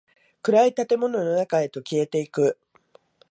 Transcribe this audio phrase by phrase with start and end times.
[0.41, 2.57] 暗い建物の中へと消えていく。